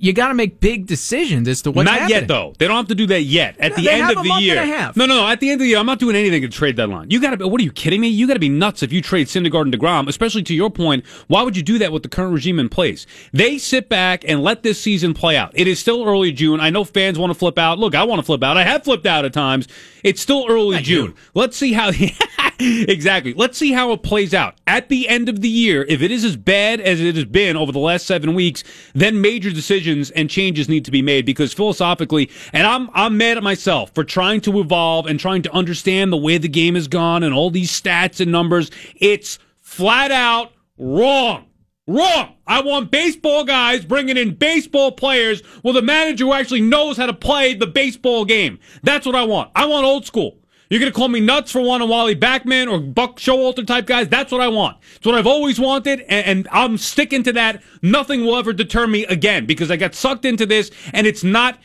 [0.00, 2.20] You got to make big decisions as to what's not happening.
[2.20, 2.54] yet, though.
[2.58, 3.56] They don't have to do that yet.
[3.58, 4.96] At No, the end of the year, and a half.
[4.96, 5.26] no, no, no.
[5.26, 7.10] At the end of the year, I'm not doing anything at the trade deadline.
[7.10, 7.48] You got to.
[7.48, 8.06] What are you kidding me?
[8.08, 10.08] You got to be nuts if you trade Syndergaard and Degrom.
[10.08, 13.06] Especially to your point, why would you do that with the current regime in place?
[13.32, 15.50] They sit back and let this season play out.
[15.54, 16.60] It is still early June.
[16.60, 17.78] I know fans want to flip out.
[17.80, 18.56] Look, I want to flip out.
[18.56, 19.66] I have flipped out at times.
[20.04, 21.14] It's still early June.
[21.34, 21.90] Let's see how.
[22.88, 23.34] exactly.
[23.34, 25.84] Let's see how it plays out at the end of the year.
[25.88, 29.20] If it is as bad as it has been over the last seven weeks, then
[29.20, 33.44] major decisions and changes need to be made because philosophically, and I'm I'm mad at
[33.44, 37.22] myself for trying to evolve and trying to understand the way the game has gone
[37.22, 38.72] and all these stats and numbers.
[38.96, 41.44] It's flat out wrong.
[41.86, 42.34] Wrong.
[42.44, 47.06] I want baseball guys bringing in baseball players with a manager who actually knows how
[47.06, 48.58] to play the baseball game.
[48.82, 49.52] That's what I want.
[49.54, 50.37] I want old school.
[50.70, 54.08] You're going to call me nuts for wanting Wally Backman or Buck Showalter type guys.
[54.08, 54.76] That's what I want.
[54.96, 57.62] It's what I've always wanted, and, and I'm sticking to that.
[57.80, 61.58] Nothing will ever deter me again because I got sucked into this, and it's not.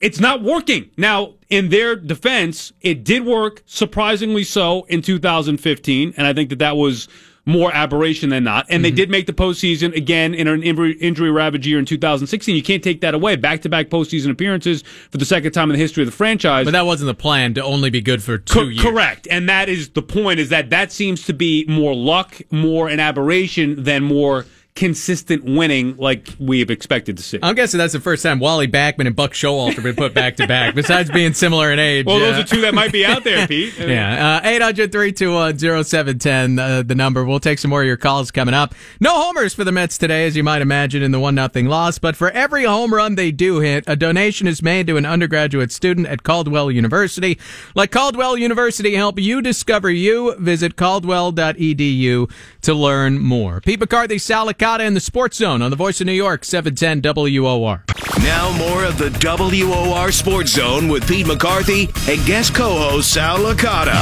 [0.00, 0.90] It's not working.
[0.96, 6.60] Now, in their defense, it did work, surprisingly so, in 2015, and I think that
[6.60, 7.08] that was
[7.48, 8.66] more aberration than not.
[8.68, 8.96] And they mm-hmm.
[8.96, 12.54] did make the postseason again in an injury, injury ravaged year in 2016.
[12.54, 13.36] You can't take that away.
[13.36, 16.66] Back to back postseason appearances for the second time in the history of the franchise.
[16.66, 18.82] But that wasn't the plan to only be good for two Co- years.
[18.82, 19.26] Correct.
[19.30, 23.00] And that is the point is that that seems to be more luck, more an
[23.00, 24.44] aberration than more
[24.78, 27.36] consistent winning like we have expected to see.
[27.42, 30.36] I'm guessing that's the first time Wally Backman and Buck Showalter have been put back
[30.36, 32.06] to back, besides being similar in age.
[32.06, 33.74] well, those uh, are two that might be out there, Pete.
[33.88, 37.24] Yeah, uh, 800 321 0710, uh, the number.
[37.24, 38.74] We'll take some more of your calls coming up.
[39.00, 41.98] No homers for the Mets today, as you might imagine, in the 1 nothing loss.
[41.98, 45.72] But for every home run they do hit, a donation is made to an undergraduate
[45.72, 47.38] student at Caldwell University.
[47.74, 50.36] Let Caldwell University help you discover you.
[50.36, 52.30] Visit caldwell.edu
[52.62, 53.60] to learn more.
[53.60, 57.00] Pete McCarthy, Sal Licata in the Sports Zone on the Voice of New York, 710
[57.42, 57.84] WOR.
[58.18, 63.94] Now more of the WOR Sports Zone with Pete McCarthy and guest co-host Sal Licata.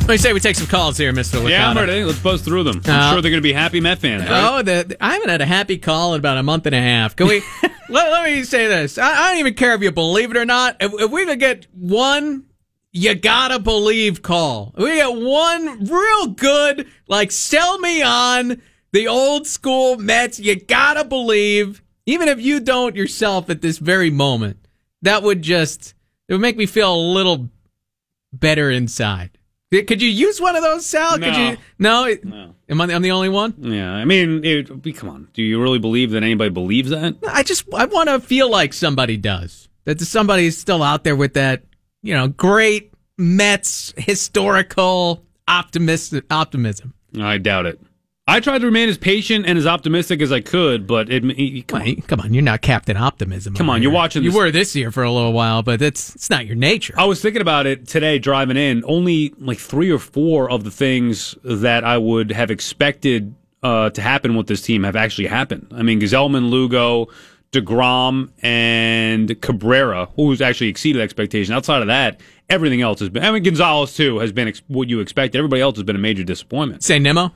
[0.00, 1.38] Let me say we take some calls here, Mr.
[1.42, 1.50] Licata.
[1.50, 2.02] Yeah, I'm ready.
[2.02, 2.80] Let's buzz through them.
[2.86, 4.44] I'm Uh, sure they're going to be happy Met fans, right?
[4.58, 6.80] Oh, the, the- I haven't had a happy call in about a month and a
[6.80, 7.14] half.
[7.14, 7.42] Can we?
[7.90, 8.96] let, let me say this.
[8.96, 10.76] I, I don't even care if you believe it or not.
[10.80, 12.44] If, if we could get one,
[12.92, 14.72] you gotta believe call.
[14.78, 18.62] We get one real good, like sell me on
[18.94, 20.38] the old school Mets.
[20.38, 24.56] You gotta believe, even if you don't yourself at this very moment.
[25.02, 25.94] That would just
[26.28, 27.50] it would make me feel a little
[28.32, 29.36] better inside.
[29.70, 31.18] Could you use one of those, Sal?
[31.18, 31.56] Could you?
[31.80, 32.14] No.
[32.22, 32.54] No.
[32.68, 32.84] Am I?
[32.84, 33.54] I'm the only one.
[33.58, 35.28] Yeah, I mean, it, come on.
[35.32, 37.16] Do you really believe that anybody believes that?
[37.28, 39.68] I just I want to feel like somebody does.
[39.84, 41.64] That somebody is still out there with that,
[42.02, 46.22] you know, great Mets historical optimism.
[46.30, 46.94] Optimism.
[47.20, 47.80] I doubt it.
[48.26, 51.60] I tried to remain as patient and as optimistic as I could, but it, he-
[51.62, 51.96] come on.
[52.02, 53.54] Come on, you're not Captain Optimism.
[53.54, 53.96] Come on, you're here.
[53.96, 56.94] watching You were this year for a little while, but that's it's not your nature.
[56.96, 58.82] I was thinking about it today driving in.
[58.86, 64.00] Only like three or four of the things that I would have expected uh, to
[64.00, 65.66] happen with this team have actually happened.
[65.74, 67.08] I mean, Gsellman, Lugo,
[67.52, 71.54] DeGrom, and Cabrera, who's actually exceeded expectation.
[71.54, 73.22] Outside of that, everything else has been.
[73.22, 75.36] I mean, Gonzalez, too, has been ex- what you expected.
[75.38, 76.82] Everybody else has been a major disappointment.
[76.82, 77.32] Say Nimmo.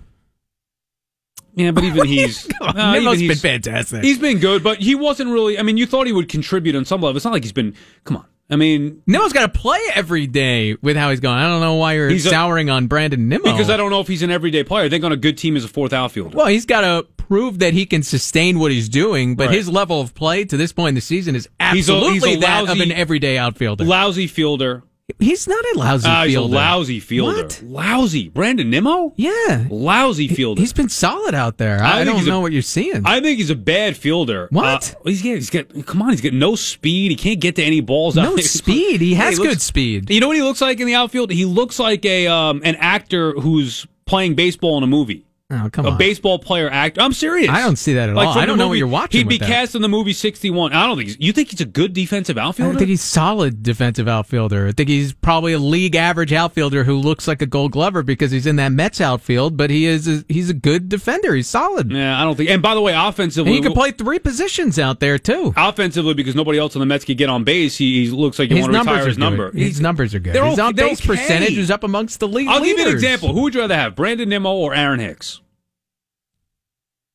[1.55, 2.47] Yeah, but even he's.
[2.59, 4.05] Come on, uh, even been fantastic.
[4.05, 5.59] He's been good, but he wasn't really.
[5.59, 7.17] I mean, you thought he would contribute on some level.
[7.17, 7.75] It's not like he's been.
[8.05, 8.25] Come on.
[8.51, 11.37] I mean, Nimmo's got to play every day with how he's going.
[11.37, 13.45] I don't know why you're He's a- souring on Brandon Nimmo.
[13.45, 14.87] because I don't know if he's an everyday player.
[14.87, 16.35] I think on a good team as a fourth outfielder.
[16.35, 19.57] Well, he's got to prove that he can sustain what he's doing, but Right.
[19.57, 21.93] his level of play to this point in the season is He's a- he's a
[21.93, 23.85] absolutely that of lousy- an everyday outfielder.
[23.85, 24.83] lousy fielder.
[25.19, 27.43] He's not a lousy Ah, he's a lousy fielder.
[27.45, 27.63] What?
[27.65, 28.29] Lousy.
[28.29, 29.13] Brandon Nimmo?
[29.17, 29.67] Yeah.
[29.71, 30.61] Lousy fielder.
[30.61, 31.83] He's been solid out there.
[31.83, 33.03] I I, don't he's a- know what you're seeing.
[33.07, 34.49] I think he's a bad fielder.
[34.51, 34.95] What?
[34.95, 35.87] Uh, he's, he's got.
[35.87, 37.11] Come on, he's got no speed.
[37.11, 38.17] He can't get to any balls.
[38.19, 38.45] out no there.
[38.45, 39.01] speed.
[39.01, 40.11] He Yeah, has looks- good speed.
[40.11, 41.31] You know what he looks like in the outfield?
[41.31, 45.25] He looks like a um, an actor who's playing baseball in a movie.
[45.51, 45.97] Oh, come a on.
[45.97, 47.01] baseball player actor.
[47.01, 47.49] I'm serious.
[47.49, 48.39] I don't see that at all.
[48.39, 50.75] I don't know what you're watching He'd be cast in the movie 61.
[50.75, 51.09] I don't think.
[51.09, 52.75] He's, you think he's a good defensive outfielder.
[52.75, 54.67] I think he's solid defensive outfielder.
[54.69, 58.31] I think he's probably a league average outfielder who looks like a Gold Glover because
[58.31, 59.57] he's in that Mets outfield.
[59.57, 61.35] But he is a, he's a good defender.
[61.35, 61.91] He's solid.
[61.91, 62.51] yeah, I don't think.
[62.51, 65.55] And by the way, offensively, And he can play three positions out there too.
[65.57, 67.75] offensively because nobody else on the Mets could get on base.
[67.79, 69.21] He, he looks like you His want to retire his good.
[69.21, 69.51] number.
[69.53, 70.37] His numbers are good.
[70.37, 71.07] His on base okay.
[71.07, 72.49] percentage is up amongst the league.
[72.49, 73.33] I'll give you an example.
[73.33, 75.38] Who would you rather have, Brandon Nimmo or Aaron Hicks?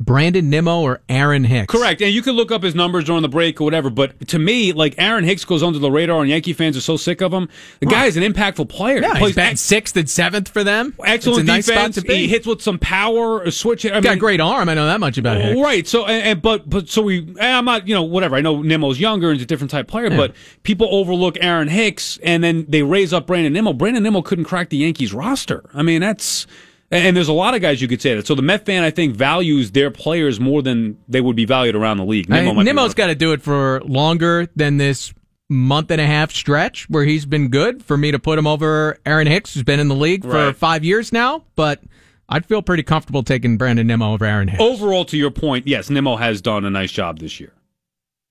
[0.04, 1.72] Brandon Nimmo or Aaron Hicks.
[1.72, 2.02] Correct.
[2.02, 3.90] And you can look up his numbers during the break or whatever.
[3.90, 6.98] But to me, like Aaron Hicks goes under the radar, and Yankee fans are so
[6.98, 7.48] sick of him.
[7.80, 9.02] The guy is an impactful player.
[9.02, 10.94] Yeah, He plays ex- sixth and seventh for them.
[11.06, 12.02] excellent nice defense.
[12.02, 12.14] be.
[12.16, 13.86] He hits with some power, a switch.
[13.86, 14.68] I Got mean, a great arm.
[14.70, 15.60] I know that much about him.
[15.60, 15.88] Right.
[15.88, 17.20] So, and, and but but so we.
[17.20, 17.88] and I'm not.
[17.88, 18.36] You know, whatever.
[18.36, 22.18] I know Nimmo's younger and he's a different type player, but people overlook Aaron Hicks,
[22.24, 23.74] and then they raise up Brandon Nimmo.
[23.74, 25.64] Brandon Nimmo couldn't crack the Yankees roster.
[25.74, 26.46] I mean, that's.
[26.94, 28.28] And and there's a lot of guys you could say that.
[28.28, 31.76] So the Met fan, I think, values their players more than they would be valued
[31.76, 32.32] around the league.
[32.32, 35.12] I Nimmo mean, might be Nimmo's got to do it for longer than this
[35.50, 38.98] month and a half stretch where he's been good for me to put him over
[39.06, 40.56] Aaron Hicks, who's been in the league for Right.
[40.56, 41.44] five years now.
[41.56, 41.82] But
[42.30, 44.62] I'd feel pretty comfortable taking Brandon Nimmo over Aaron Hicks.
[44.62, 47.54] Overall, to your point, yes, Nimmo has done a nice job this year.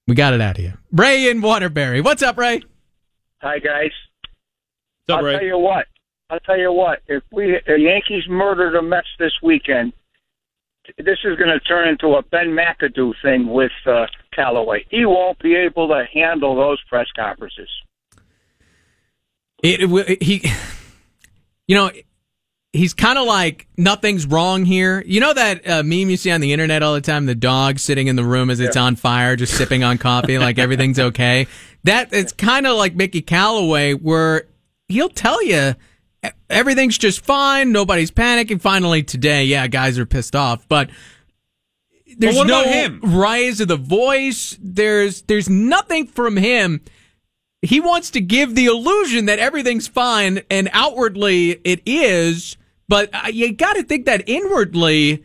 [0.07, 0.73] We got it out of you.
[0.93, 2.01] Ray in Waterbury.
[2.01, 2.63] What's up, Ray?
[3.41, 3.91] Hi guys.
[5.07, 5.33] What's up, I'll Ray?
[5.35, 5.87] tell you what.
[6.33, 7.01] I'll tell you what.
[7.09, 9.93] If we the Yankees murder the Mets this weekend,
[10.97, 14.87] this is going to turn into a Ben McAdoo thing with uh, Callaway.
[14.89, 17.69] He won't be able to handle those press conferences.
[19.63, 20.51] It, it, he,
[21.69, 21.91] you know,
[22.73, 25.03] he's kind of like nothing's wrong here.
[25.05, 27.79] You know that uh, meme you see on the internet all the time, the dog
[27.79, 31.47] sitting in the room as it's on fire, just sipping on coffee, like everything's okay.
[31.85, 34.45] That it's kind of like Mickey Callaway, where
[34.89, 35.75] he'll tell you
[36.51, 38.61] everything's just fine, nobody's panicking.
[38.61, 40.91] Finally today, yeah, guys are pissed off, but.
[42.19, 43.01] There's no him?
[43.03, 44.59] rise of the voice.
[44.61, 46.83] There's there's nothing from him
[47.63, 52.57] he wants to give the illusion that everything's fine and outwardly it is
[52.89, 55.25] but uh, you got to think that inwardly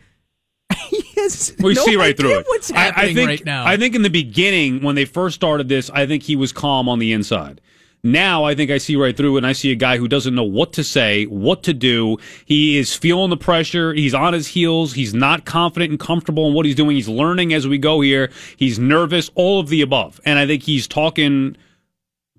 [0.88, 2.46] he has We no see right through it.
[2.48, 5.34] what's I- I, happening think, right now I think in the beginning, when they first
[5.34, 7.60] started this, I think he was calm on the inside.
[8.02, 10.44] Now I think I see right through and I see a guy who doesn't know
[10.44, 12.18] what to say, what to do.
[12.44, 13.92] He is feeling the pressure.
[13.92, 14.92] He's on his heels.
[14.92, 16.96] He's not confident and comfortable in what he's doing.
[16.96, 18.30] He's learning as we go here.
[18.56, 20.20] He's nervous, all of the above.
[20.24, 21.56] And I think he's talking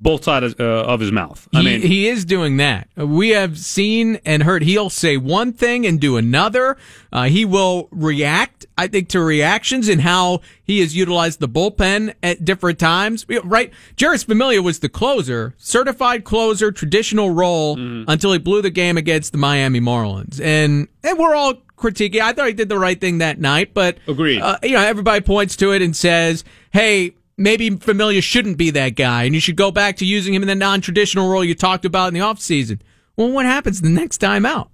[0.01, 1.47] both sides uh, of his mouth.
[1.53, 2.88] I he, mean, he is doing that.
[2.95, 6.77] We have seen and heard he'll say one thing and do another.
[7.12, 12.13] Uh, he will react, I think, to reactions and how he has utilized the bullpen
[12.23, 13.25] at different times.
[13.43, 13.73] Right?
[13.97, 18.09] Jeurys Familia was the closer, certified closer, traditional role Mm-hmm.
[18.09, 20.39] until he blew the game against the Miami Marlins.
[20.41, 22.21] And, and we're all critiquing.
[22.21, 24.41] I thought he did the right thing that night, but Agreed.
[24.41, 28.89] uh, you know, everybody points to it and says, "Hey, maybe Familia shouldn't be that
[28.89, 31.86] guy, and you should go back to using him in the non-traditional role you talked
[31.86, 32.82] about in the offseason."
[33.15, 34.69] Well, what happens the next time out?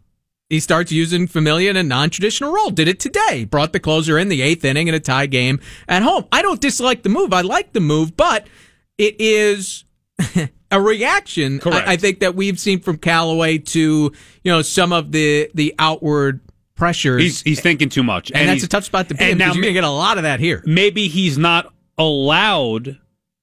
[0.50, 2.70] He starts using Familia in a non-traditional role.
[2.70, 3.46] Did it today.
[3.46, 6.26] Brought the closer in the eighth inning in a tie game at home.
[6.32, 7.34] I don't dislike the move.
[7.34, 8.46] I like the move, but
[8.98, 9.86] it is
[10.72, 11.60] a reaction.
[11.66, 14.12] I, I think that we've seen from Callaway to
[14.44, 16.42] you know some of the the outward
[16.76, 17.22] pressures.
[17.22, 19.48] he's he's thinking too much, and, that's a tough spot to be and in now
[19.48, 20.62] you're going to get a lot of that here.
[20.66, 23.00] maybe he's not allowed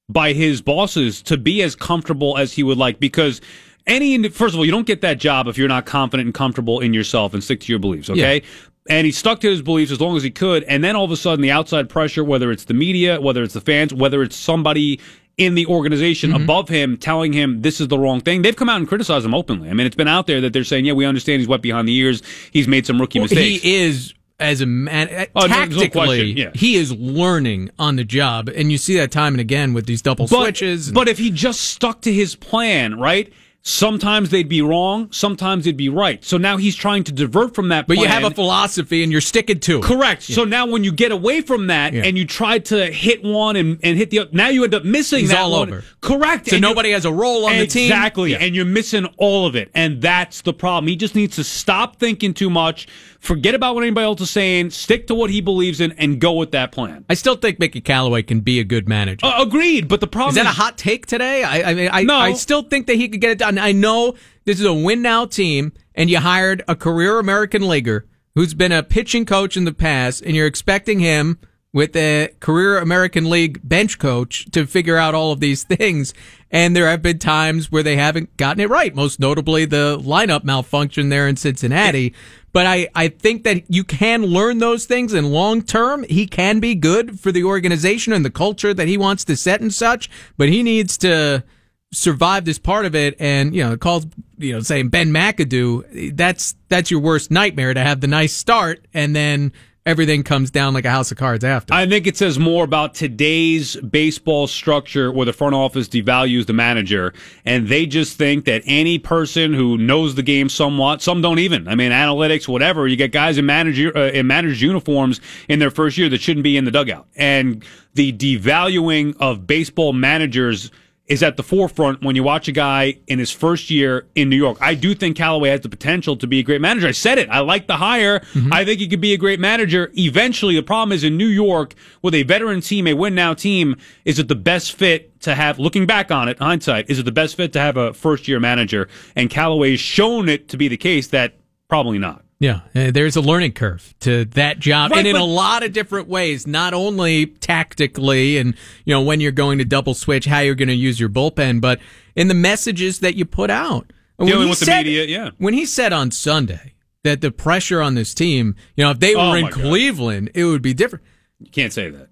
[0.09, 3.41] by his bosses to be as comfortable as he would like because
[3.87, 6.81] any first of all, you don't get that job if you're not confident and comfortable
[6.81, 8.11] in yourself and stick to your beliefs.
[8.11, 8.43] Okay.
[8.89, 11.13] And he stuck to his beliefs as long as he could, and then all of
[11.13, 14.35] a sudden, the outside pressure, whether it's the media, whether it's the fans, whether it's
[14.35, 15.01] somebody
[15.39, 16.43] in the organization Mm-hmm.
[16.43, 19.35] above him telling him this is the wrong thing, they've come out and criticized him
[19.35, 19.71] openly.
[19.71, 21.87] I mean, it's been out there that they're saying, "Yeah, we understand he's wet behind
[21.89, 22.23] the ears.
[22.51, 25.67] He's made some rookie Well, mistakes." He is as a man uh, Oh, no, no
[25.81, 26.33] tactically.
[26.33, 26.51] yeah.
[26.55, 30.03] He is learning on the job, and you see that time and again with these
[30.03, 30.89] double but, switches.
[30.89, 33.33] and- But if he just stuck to his plan, right?
[33.65, 36.25] Sometimes they'd be wrong, sometimes they'd be right.
[36.25, 38.09] So now he's trying to divert from that but plan.
[38.09, 39.85] you have a philosophy, and you're sticking to it.
[39.85, 40.25] Correct.
[40.25, 42.03] So now when you get away from that Yeah.
[42.05, 44.85] and you try to hit one and, and hit the other, now you end up
[44.85, 45.69] missing He's that all one.
[45.69, 45.85] over.
[46.01, 46.49] Correct.
[46.49, 47.85] So And nobody has a role on the team.
[47.85, 48.33] Exactly.
[48.33, 48.39] Yeah.
[48.41, 49.71] And you're missing all of it.
[49.77, 50.89] And that's the problem.
[50.89, 52.89] He just needs to stop thinking too much,
[53.23, 56.33] forget about what anybody else is saying, stick to what he believes in, and go
[56.33, 57.05] with that plan.
[57.09, 59.25] I still think Mickey Callaway can be a good manager.
[59.25, 59.89] Uh, agreed.
[59.89, 61.43] But the problem Is that a hot take today?
[61.45, 62.17] I, I mean, I, No.
[62.17, 63.59] I still think that he could get it done.
[63.59, 68.07] I know this is a win now team, and you hired a career American leaguer
[68.35, 71.39] who's been a pitching coach in the past, and you're expecting him
[71.73, 76.13] with a career American League bench coach to figure out all of these things.
[76.51, 80.45] And there have been times where they haven't gotten it right, most notably the lineup
[80.45, 82.13] malfunction there in Cincinnati.
[82.53, 86.61] But I, I think that you can learn those things and long term, he can
[86.61, 90.11] be good for the organization and the culture that he wants to set and such,
[90.37, 91.45] but he needs to
[91.93, 94.07] survive this part of it and, you know, calls,
[94.39, 98.87] you know, saying Ben McAdoo, that's, that's your worst nightmare to have the nice start
[98.95, 99.53] and then
[99.85, 101.75] everything comes down like a house of cards after.
[101.75, 106.53] I think it says more about today's baseball structure where the front office devalues the
[106.53, 107.13] manager
[107.45, 111.67] and they just think that any person who knows the game somewhat, some don't even.
[111.67, 115.71] I mean, analytics, whatever, you get guys in manager uh, in managers uniforms in their
[115.71, 117.07] first year that shouldn't be in the dugout.
[117.17, 117.65] And
[117.95, 120.71] the devaluing of baseball managers
[121.07, 124.37] is at the forefront when you watch a guy in his first year in New
[124.37, 124.57] York.
[124.61, 126.87] I do think Callaway has the potential to be a great manager.
[126.87, 127.29] I said it.
[127.29, 128.21] I like the hire.
[128.21, 128.53] Mm-hmm.
[128.53, 129.91] I think he could be a great manager.
[129.95, 133.77] Eventually, the problem is in New York with a veteran team, a win now team,
[134.05, 137.13] is it the best fit to have, looking back on it, hindsight, is it the
[137.13, 138.89] best fit to have a first year manager?
[139.17, 141.35] And Callaway's shown it to be the case that
[141.69, 142.25] probably not.
[142.43, 145.63] Yeah, uh, there's a learning curve to that job, Right, and in but- a lot
[145.63, 146.45] of different ways.
[146.47, 150.69] Not only tactically, and you know when you're going to double switch, how you're going
[150.69, 151.79] to use your bullpen, but
[152.17, 153.93] in the messages that you put out.
[154.19, 155.31] And Dealing he with the said- media, yeah.
[155.39, 156.75] When he said on Sunday
[157.05, 159.61] that the pressure on this team, you know, if they were Oh, in my God.
[159.61, 161.05] Cleveland, it would be different.
[161.41, 162.09] You can't say that.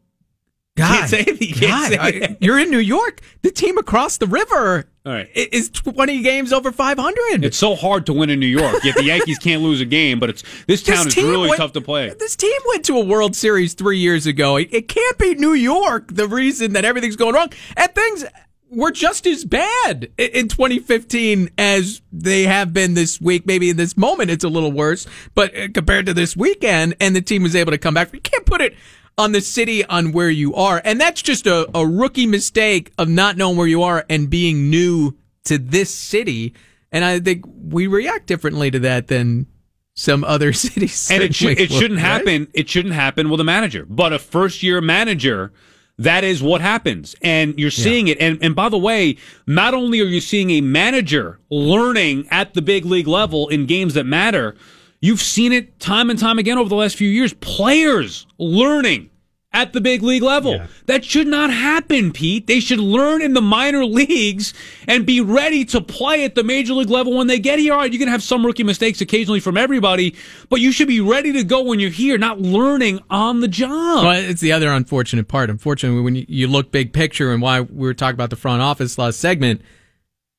[0.81, 1.41] God, can't say that.
[1.41, 3.21] You can't God, say you're in New York.
[3.43, 5.29] The team across the river All right.
[5.35, 7.45] is 20 games over 500.
[7.45, 8.83] It's so hard to win in New York.
[8.85, 11.73] Yet the Yankees can't lose a game, but it's this town is really went- tough
[11.75, 12.11] to play.
[12.19, 14.57] This team went to a World Series three years ago.
[14.57, 17.53] It, it can't be New York the reason that everything's going wrong.
[17.77, 18.25] And things
[18.73, 23.45] were just as bad in 2015 as they have been this week.
[23.47, 27.17] Maybe in this moment it's a little worse, but uh, compared to this weekend, and
[27.17, 28.13] the team was able to come back.
[28.15, 28.77] You can't put it
[29.19, 30.81] on the city on where you are.
[30.85, 34.71] And that's just a, a rookie mistake of not knowing where you are and being
[34.71, 36.55] new to this city.
[36.93, 39.47] And I think we react differently to that than
[39.95, 41.11] some other cities.
[41.11, 42.07] and it, certainly it shouldn't right?
[42.07, 42.49] happen.
[42.55, 45.53] It shouldn't happen with a manager, but a first year manager.
[45.99, 48.19] That is what happens, and you're seeing it.
[48.19, 52.63] And and by the way, not only are you seeing a manager learning at the
[52.63, 54.57] big league level in games that matter,
[55.01, 57.33] you've seen it time and time again over the last few years.
[57.35, 59.11] Players learning
[59.53, 60.61] at the big league level.
[60.87, 62.47] That should not happen, Pete.
[62.47, 64.55] They should learn in the minor leagues
[64.87, 67.73] and be ready to play at the major league level when they get here.
[67.73, 70.15] All right, you can have some rookie mistakes occasionally from everybody,
[70.49, 74.05] but you should be ready to go when you're here, not learning on the job.
[74.05, 75.51] Well, it's the other unfortunate part.
[75.51, 78.99] Unfortunately, when you look big picture and why we were talking about the front office
[78.99, 79.63] last segment,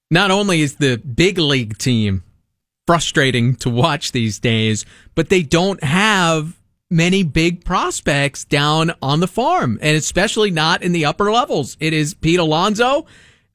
[0.09, 2.23] not only is the big league team
[2.91, 9.27] frustrating to watch these days, but they don't have many big prospects down on the
[9.29, 11.77] farm, and especially not in the upper levels.
[11.79, 13.05] It is Pete Alonso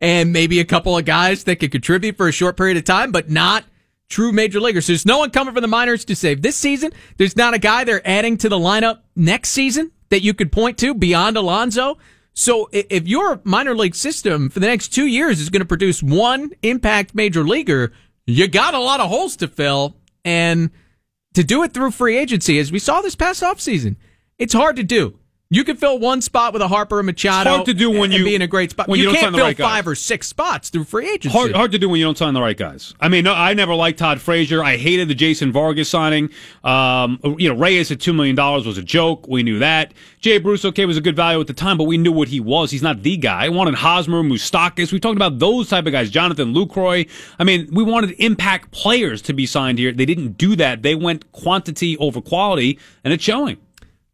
[0.01, 3.13] and maybe a couple of guys that could contribute for a short period of time,
[3.13, 3.67] but not
[4.09, 4.87] true major leaguers.
[4.87, 6.93] There's no one coming from the minors to save this season.
[7.19, 10.79] There's not a guy they're adding to the lineup next season that you could point
[10.79, 11.99] to beyond Alonso.
[12.33, 16.03] So if your minor league system for the next two years is going to produce
[16.03, 17.93] one impact major leaguer,
[18.27, 19.97] you got a lot of holes to fill.
[20.25, 20.71] And
[21.35, 23.97] to do it through free agency, as we saw this past offseason,
[24.39, 25.19] it's hard to do.
[25.49, 27.49] You can fill one spot with a Harper and Machado.
[27.51, 28.89] It's hard to do when you- be in a great spot.
[28.89, 29.65] when you, you can't fill right guys.
[29.65, 31.39] five or six spots through free agency.
[31.39, 32.95] Hard, hard to do when you don't sign the right guys.
[32.99, 34.65] I mean, no, I never liked Todd Frazier.
[34.65, 36.31] I hated the Jason Vargas signing.
[36.65, 39.29] Um, you know, Reyes at two million dollars was a joke.
[39.29, 39.95] We knew that.
[40.21, 42.41] Jay Bruce, okay, was a good value at the time, but we knew what he
[42.41, 42.73] was.
[42.73, 43.45] He's not the guy.
[43.45, 44.91] I wanted Hosmer, Moustakas.
[44.91, 46.11] We talked about those type of guys.
[46.11, 47.09] Jonathan Lucroy.
[47.39, 49.93] I mean, we wanted impact players to be signed here.
[49.93, 50.83] They didn't do that.
[50.83, 53.59] They went quantity over quality, and it's showing.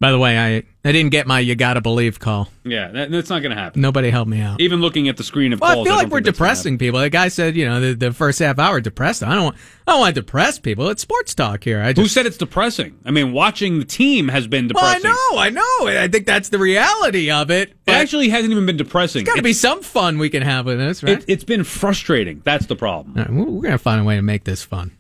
[0.03, 2.49] By the way, I I didn't get my "you gotta believe" call.
[2.65, 3.81] Yeah, that, that's not going to happen.
[3.81, 4.61] Nobody helped me out.
[4.61, 6.99] Even looking at the screen of Well, I feel like don't we're gonna depressing people.
[6.99, 9.23] The guy said, you know, the, the first half hour depressed.
[9.23, 9.55] I don't,
[9.87, 10.89] I don't want to depress people.
[10.89, 11.81] It's sports talk here.
[11.81, 12.99] I Who said it's depressing?
[13.05, 16.03] I mean, watching the team has been well, I know, I know.
[16.03, 17.73] I think that's the reality of it.
[17.87, 19.23] It actually hasn't even been depressing.
[19.25, 21.19] There's got to be some fun we can have with this, right?
[21.19, 22.43] It, it's been frustrating.
[22.45, 23.15] That's the problem.
[23.15, 24.91] Right, we're we're gonna find a way to make this fun.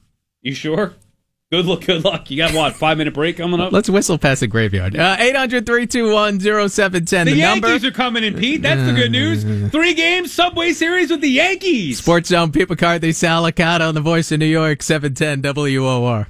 [0.42, 0.94] You sure?
[1.52, 1.84] Good luck.
[1.84, 2.30] Good luck.
[2.30, 2.74] You got what?
[2.76, 3.72] Five minute break coming up.
[3.72, 4.96] Let's whistle past the graveyard.
[4.96, 7.26] Uh, 800 321 0710.
[7.26, 7.86] the The Yankees number.
[7.88, 8.62] are coming in, Pete.
[8.62, 9.44] That's the good news.
[9.70, 11.98] Three games Subway Series with the Yankees.
[11.98, 16.28] Sports Zone, Pete McCarthy, Sal Licata on the voice of New York, 710 WOR.